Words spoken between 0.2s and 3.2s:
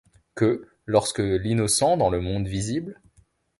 Que, lorsque l’innocent-dans le monde visible